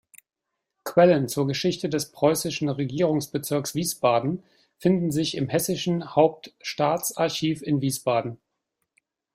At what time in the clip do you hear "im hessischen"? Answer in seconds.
5.37-6.15